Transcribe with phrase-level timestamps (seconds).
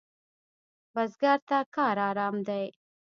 [0.93, 2.65] بزګر ته کار آرام دی